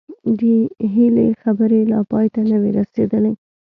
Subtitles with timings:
[0.39, 0.41] د
[0.93, 3.33] هيلې خبرې لا پای ته نه وې رسېدلې